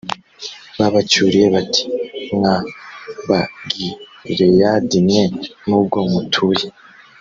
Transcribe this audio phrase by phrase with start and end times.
[0.77, 1.83] babacyuriye bati
[2.35, 2.55] mwa
[3.29, 5.23] bagileyadi mwe
[5.67, 6.67] nubwo mutuye